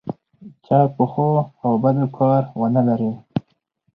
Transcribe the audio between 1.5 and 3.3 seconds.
او بدو کار ونه لري.